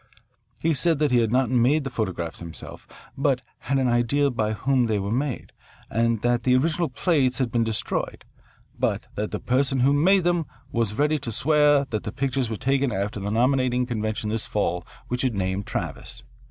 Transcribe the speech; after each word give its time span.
He 0.59 0.73
said 0.73 0.97
that 0.97 1.11
he 1.11 1.19
had 1.19 1.31
not 1.31 1.51
made 1.51 1.83
the 1.83 1.91
photographs 1.91 2.39
himself, 2.39 2.87
but 3.15 3.43
had 3.59 3.77
an 3.77 3.87
idea 3.87 4.31
by 4.31 4.53
whom 4.53 4.87
they 4.87 4.97
were 4.97 5.11
made, 5.11 5.51
that 5.91 6.41
the 6.41 6.55
original 6.55 6.89
plates 6.89 7.37
had 7.37 7.51
been 7.51 7.63
destroyed, 7.63 8.25
but 8.79 9.05
that 9.13 9.29
the 9.29 9.39
person 9.39 9.81
who 9.81 9.93
made 9.93 10.23
them 10.23 10.47
was 10.71 10.97
ready 10.97 11.19
to 11.19 11.31
swear 11.31 11.85
that 11.91 12.01
the 12.01 12.11
pictures 12.11 12.49
were 12.49 12.55
taken 12.55 12.91
after 12.91 13.19
the 13.19 13.29
nominating 13.29 13.85
convention 13.85 14.31
this 14.31 14.47
fall 14.47 14.83
which 15.07 15.21
had 15.21 15.35
named 15.35 15.67
Travis. 15.67 16.23